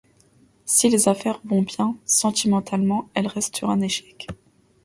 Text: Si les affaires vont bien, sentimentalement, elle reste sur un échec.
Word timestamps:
Si 0.65 0.89
les 0.89 1.07
affaires 1.09 1.39
vont 1.45 1.61
bien, 1.61 1.95
sentimentalement, 2.05 3.07
elle 3.13 3.27
reste 3.27 3.55
sur 3.57 3.69
un 3.69 3.81
échec. 3.81 4.27